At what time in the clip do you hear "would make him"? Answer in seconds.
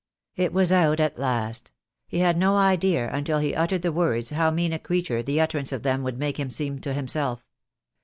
6.01-6.49